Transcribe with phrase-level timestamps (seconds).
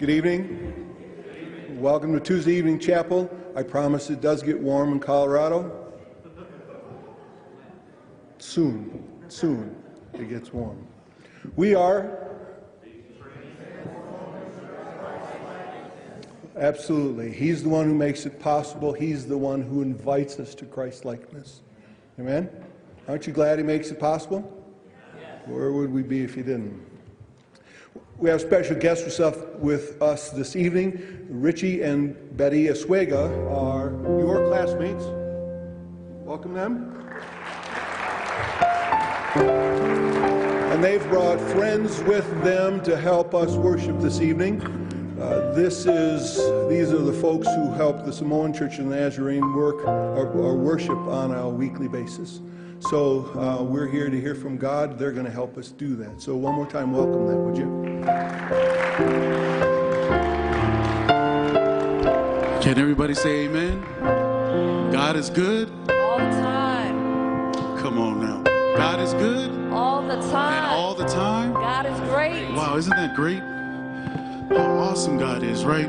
[0.00, 0.96] Good evening.
[1.78, 3.30] Welcome to Tuesday Evening Chapel.
[3.54, 5.92] I promise it does get warm in Colorado.
[8.38, 9.76] Soon, soon
[10.14, 10.86] it gets warm.
[11.54, 12.30] We are.
[16.56, 17.30] Absolutely.
[17.34, 18.94] He's the one who makes it possible.
[18.94, 21.60] He's the one who invites us to Christ likeness.
[22.18, 22.48] Amen?
[23.06, 24.40] Aren't you glad He makes it possible?
[25.44, 26.89] Where would we be if He didn't?
[28.20, 29.18] We have special guests
[29.56, 31.26] with us this evening.
[31.30, 35.02] Richie and Betty Asuega are your classmates.
[36.26, 37.02] Welcome them.
[40.70, 44.60] And they've brought friends with them to help us worship this evening.
[45.18, 46.36] Uh, this is
[46.68, 50.90] these are the folks who help the Samoan Church of the Nazarene work our worship
[50.90, 52.42] on a weekly basis.
[52.80, 54.98] So uh, we're here to hear from God.
[54.98, 56.20] They're going to help us do that.
[56.20, 57.79] So one more time, welcome them, would you?
[62.62, 63.82] Can everybody say amen?
[64.92, 65.70] God is good.
[65.90, 67.52] All the time.
[67.78, 68.42] Come on now.
[68.76, 69.50] God is good.
[69.72, 70.64] All the time.
[70.64, 71.52] And all the time.
[71.52, 72.50] God is great.
[72.52, 73.40] Wow, isn't that great?
[74.56, 75.88] How awesome God is, right?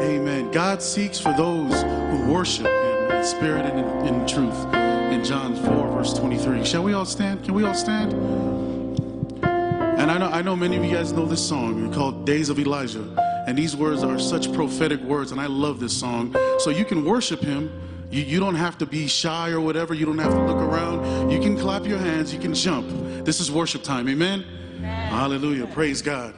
[0.00, 0.50] Amen.
[0.52, 4.74] God seeks for those who worship Him in spirit and in, in truth.
[4.74, 6.64] In John 4, verse 23.
[6.64, 7.42] Shall we all stand?
[7.44, 8.12] Can we all stand?
[10.08, 12.58] And I know, I know many of you guys know this song called Days of
[12.58, 13.04] Elijah.
[13.46, 16.34] And these words are such prophetic words, and I love this song.
[16.60, 17.70] So you can worship Him.
[18.10, 19.92] You, you don't have to be shy or whatever.
[19.92, 21.30] You don't have to look around.
[21.30, 22.32] You can clap your hands.
[22.32, 22.88] You can jump.
[23.26, 24.08] This is worship time.
[24.08, 24.46] Amen?
[24.78, 25.10] Amen.
[25.10, 25.66] Hallelujah.
[25.66, 26.32] Praise God.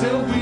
[0.00, 0.37] Seu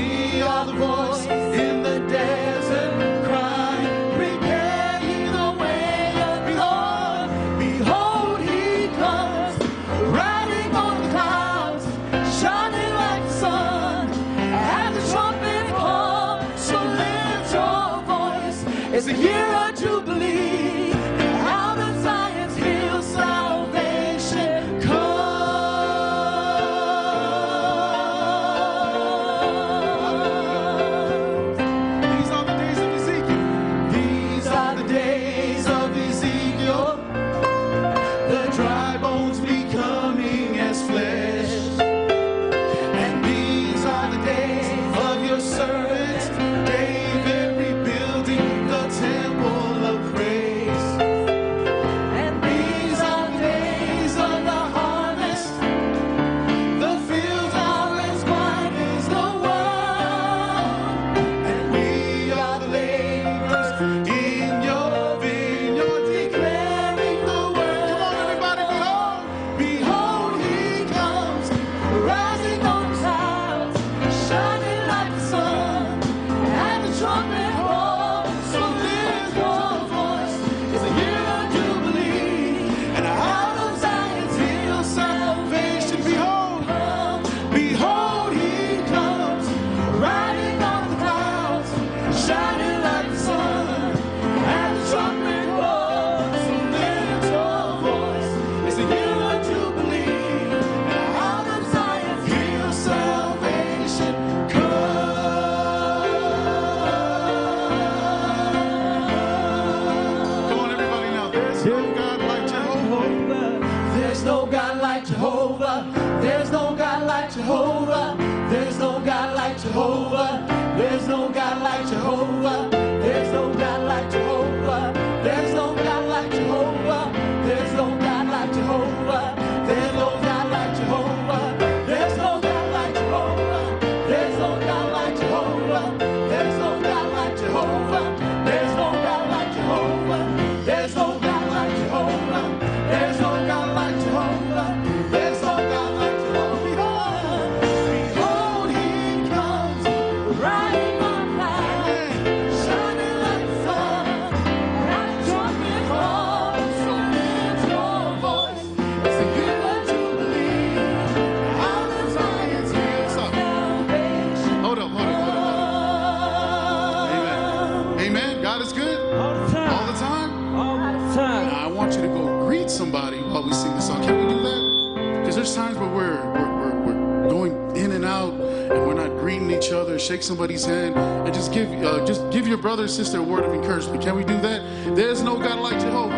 [180.17, 183.43] shake somebody's hand and just give uh, just give your brother or sister a word
[183.43, 184.01] of encouragement.
[184.01, 184.63] Can we do that?
[184.95, 186.15] There's no God like Jehovah.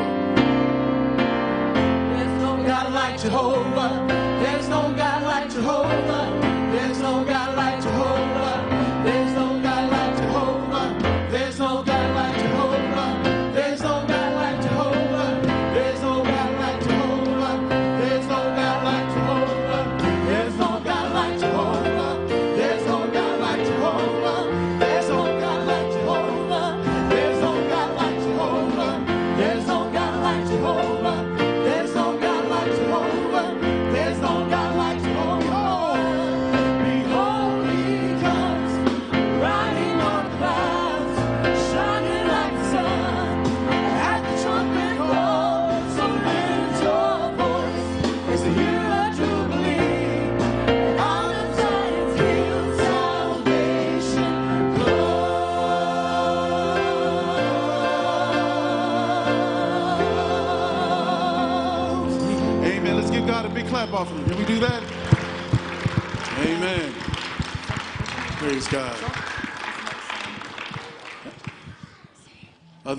[2.16, 4.09] There's no God like Jehovah.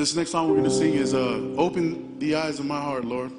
[0.01, 1.19] this next song we're going to sing is uh,
[1.59, 3.31] Open the Eyes of My Heart, Lord.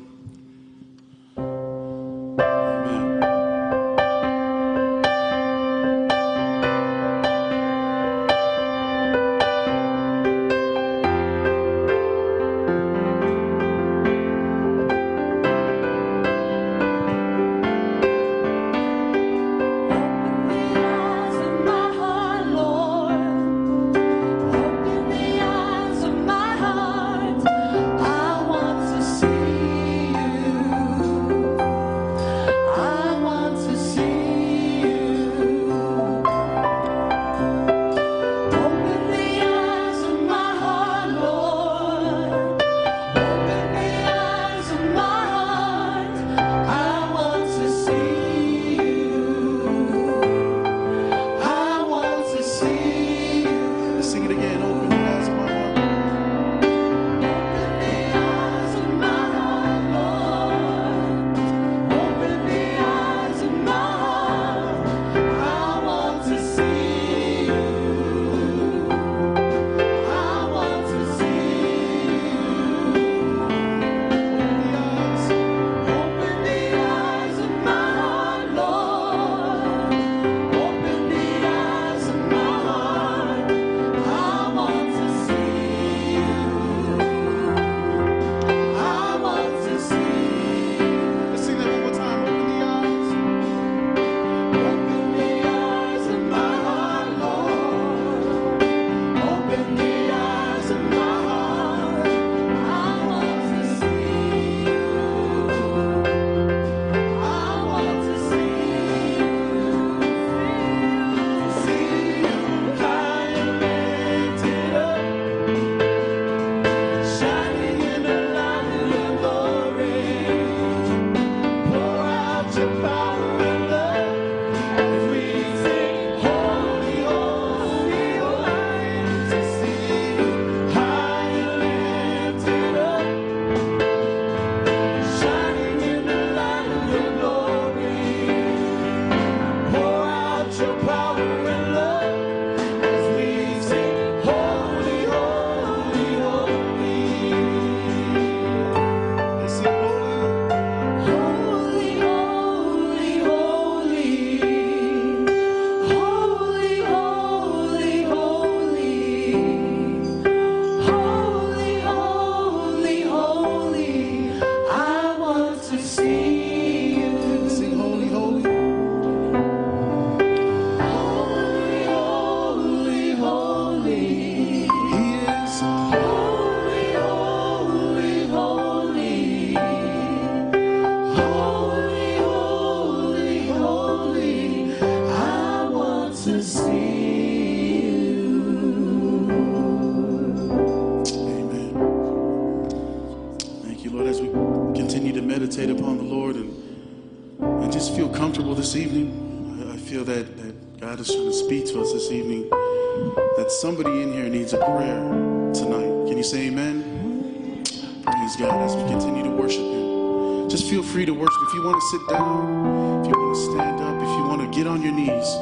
[210.71, 211.41] Feel free to worship.
[211.41, 214.41] If you want to sit down, if you want to stand up, if you want
[214.41, 215.35] to get on your knees,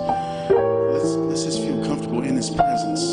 [0.90, 3.09] let's, let's just feel comfortable in His presence.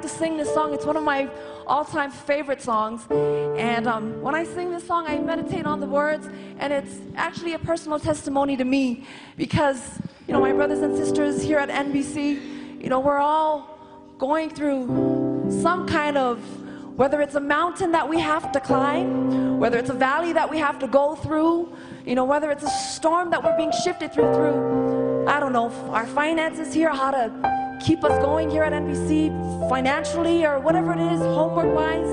[0.00, 0.72] Like to sing this song.
[0.72, 1.28] It's one of my
[1.66, 3.06] all time favorite songs.
[3.10, 6.26] And um, when I sing this song, I meditate on the words,
[6.58, 9.04] and it's actually a personal testimony to me
[9.36, 13.78] because, you know, my brothers and sisters here at NBC, you know, we're all
[14.16, 14.86] going through
[15.60, 16.38] some kind of
[16.96, 20.58] whether it's a mountain that we have to climb, whether it's a valley that we
[20.58, 21.70] have to go through,
[22.06, 25.70] you know, whether it's a storm that we're being shifted through, through, I don't know,
[25.90, 31.00] our finances here, how to keep us going here at NBC financially or whatever it
[31.00, 32.08] is, homework wise.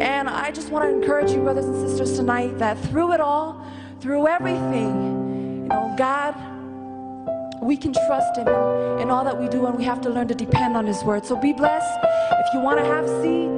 [0.00, 3.64] And I just want to encourage you, brothers and sisters, tonight that through it all,
[4.00, 6.34] through everything, you know, God,
[7.62, 10.34] we can trust Him in, all that we do, and we have to learn to
[10.34, 11.24] depend on His word.
[11.24, 11.98] So be blessed.
[12.02, 13.48] If you want to have seat,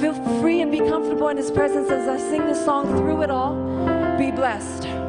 [0.00, 3.30] feel free and be comfortable in His presence as I sing this song through it
[3.30, 3.54] all.
[4.18, 5.07] Be blessed.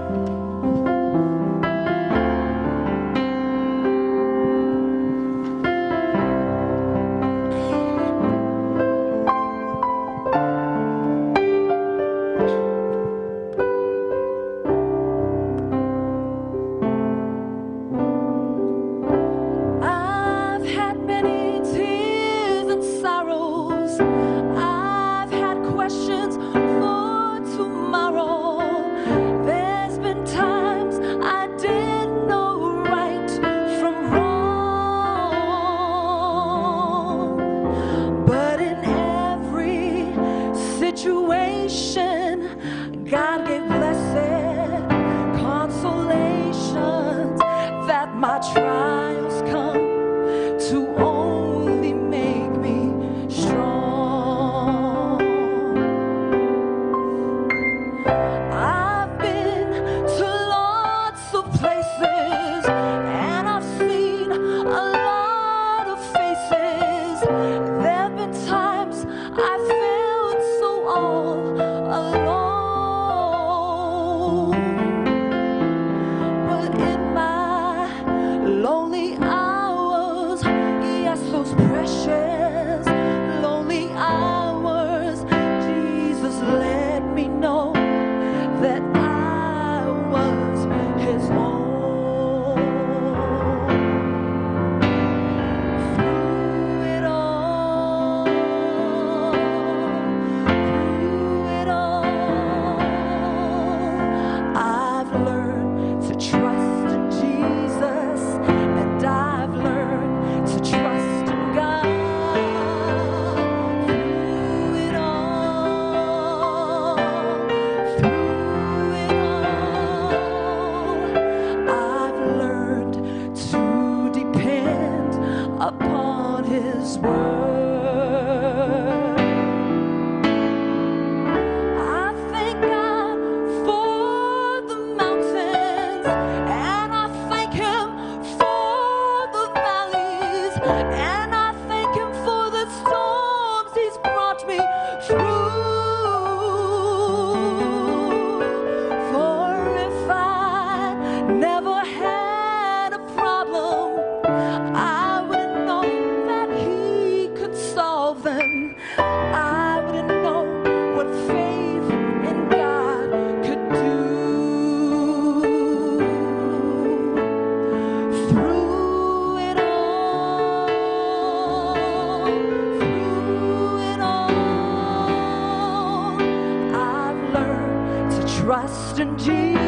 [179.00, 179.59] 曾经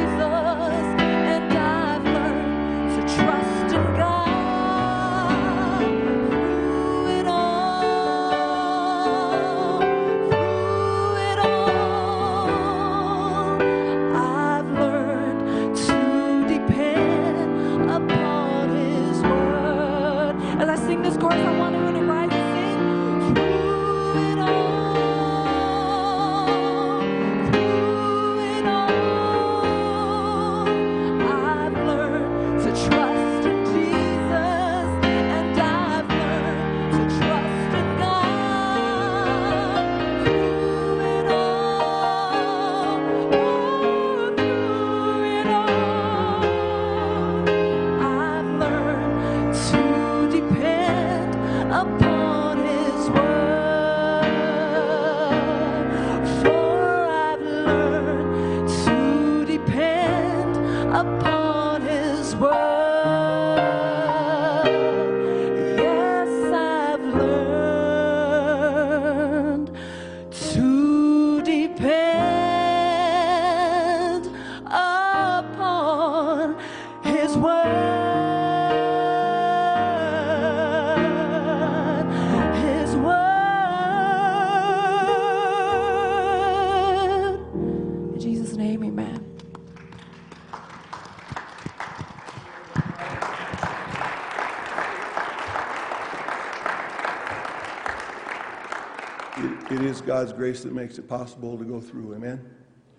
[100.22, 102.14] God's grace that makes it possible to go through.
[102.14, 102.48] Amen?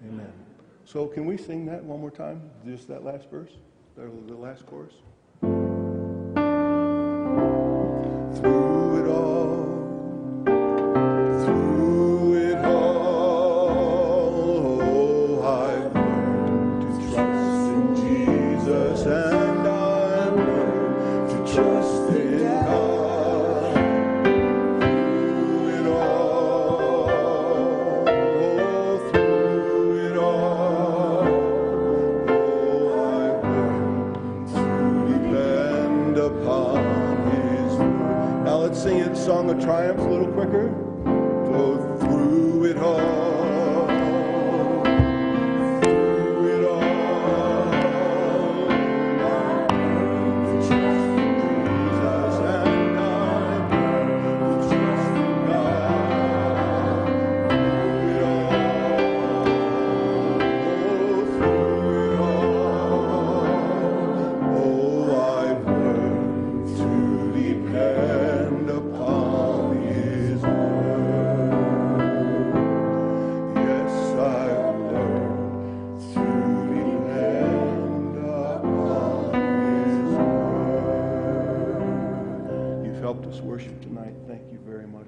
[0.09, 0.33] Amen.
[0.85, 2.51] So, can we sing that one more time?
[2.67, 3.53] Just that last verse?
[3.97, 4.95] The last chorus?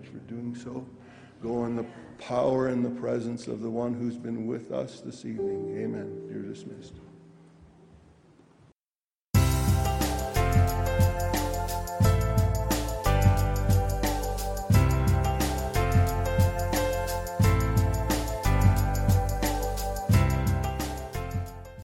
[0.04, 0.86] much for doing so.
[1.42, 1.86] Go in the
[2.18, 5.76] power and the presence of the one who's been with us this evening.
[5.78, 6.28] Amen.
[6.30, 6.94] You're dismissed.